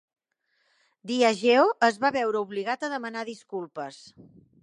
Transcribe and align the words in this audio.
Diageo 1.11 1.67
es 1.89 2.01
va 2.05 2.11
veure 2.17 2.41
obligat 2.47 2.87
a 2.87 2.91
demanar 2.97 3.25
disculpes. 3.31 4.03